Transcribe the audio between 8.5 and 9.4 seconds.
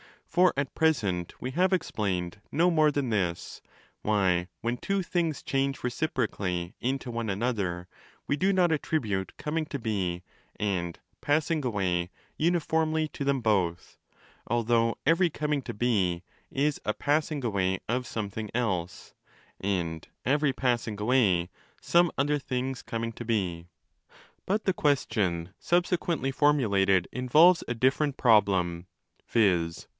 not attribute